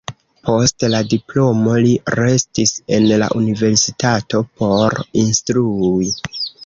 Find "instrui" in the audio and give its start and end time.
5.27-6.11